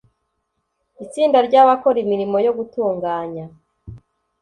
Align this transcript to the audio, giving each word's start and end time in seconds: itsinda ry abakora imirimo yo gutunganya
itsinda 1.03 1.37
ry 1.47 1.55
abakora 1.61 1.97
imirimo 2.05 2.37
yo 2.45 2.51
gutunganya 2.57 3.45